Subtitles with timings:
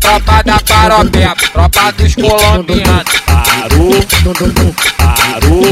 [0.00, 3.04] tropa da paropeba, tropa dos colombianos.
[3.26, 3.92] Parou,
[4.24, 4.74] parou,
[5.14, 5.70] parou, parou.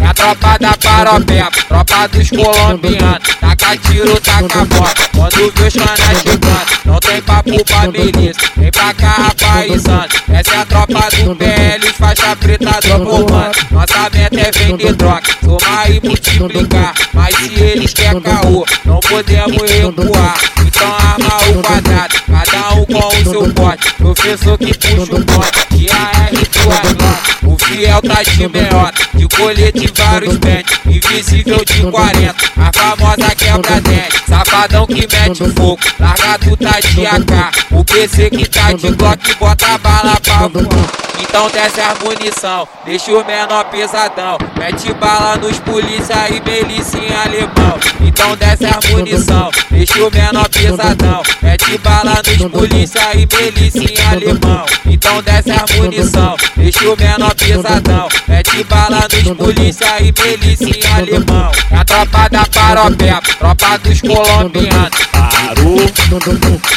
[0.00, 3.36] É a tropa da paropeba, tropa dos colombianos.
[3.56, 6.66] Taca tiro, taca bota, quando vê os canas chegando.
[6.84, 10.08] Não tem papo pra beleza, vem pra cá rapaizando.
[10.32, 13.58] Essa é a tropa do PL, faixa preta dropomando.
[13.70, 16.94] Nossa meta é vender droga, somar e multiplicar.
[17.12, 20.38] Mas se eles querem caô, não podemos recuar.
[20.66, 23.94] Então arma o quadrado, cada um com o seu pote.
[23.94, 29.92] Professor que puxa o pote, de AR tua O fiel tá de meiota, de colete
[29.96, 30.78] vários pentes.
[30.86, 34.22] Invisível de 40, a famosa quebra-dente.
[34.28, 37.66] Safadão que mete fogo, larga tu tá de AK.
[37.72, 41.06] O PC que tá de Glock, bota bala pra voar.
[41.18, 44.38] Então desce a munição, deixa o menor pesadão.
[44.58, 47.78] Mete bala nos polícia e melícia em alemão.
[48.00, 51.22] Então desce a munição, deixa o menor pesadão.
[51.42, 54.66] Mete bala nos polícia e melícia em alemão.
[54.86, 58.08] Então desce a munição, deixa o menor pesadão.
[58.28, 61.50] Mete bala nos polícia e melícia em alemão.
[61.70, 64.90] É a tropa da paropeba, tropa dos colombianos.
[65.12, 65.76] Parou,
[66.10, 66.70] parou, parou,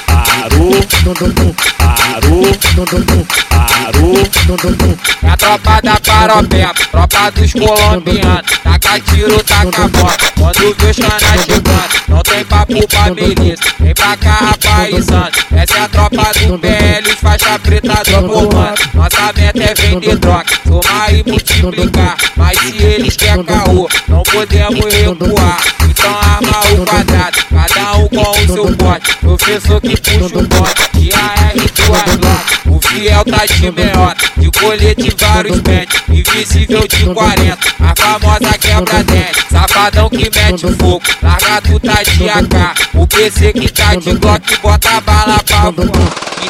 [0.54, 1.00] parou.
[5.24, 8.60] É a tropa da paropeba, tropa dos colombianos.
[8.64, 12.00] Taca tiro, taca bota, quando vê os canas chegando.
[12.08, 15.32] Não tem papo pra beleza, vem pra cá rapaizando.
[15.56, 17.16] Essa é a tropa do PL,
[17.70, 18.82] preta dropomando.
[18.96, 22.18] Nossa meta é vender droga, somar e multiplicar.
[22.36, 25.62] Mas se eles querem caô, não podemos recuar.
[25.88, 29.18] Então arma o quadrado, cada um com o seu pote.
[29.18, 31.54] Professor que puxa o pote, de AR
[31.90, 32.60] duas latas.
[32.66, 36.02] O fiel tá de meiota, de colete vários pentes.
[36.10, 39.46] Invisível de 40, a famosa quebra-dente.
[39.52, 42.90] Safadão que mete fogo, larga tu tá de AK.
[42.96, 45.69] O PC que tá de Glock, bota a bala pra.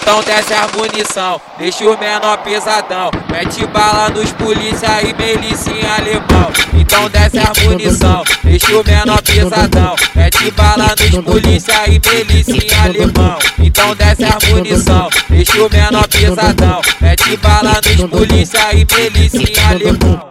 [0.10, 3.12] Então desce a munição, deixa o menor pesadão.
[3.32, 6.52] Mete bala nos polícia e melícia em alemão.
[6.74, 9.96] Então desce a munição, deixa o menor pesadão.
[10.16, 13.38] Mete bala nos polícia e melícia em alemão.
[13.60, 16.82] Então desce a munição, deixa o menor pesadão.
[17.00, 20.29] Mete bala nos polícia e melícia em alemão.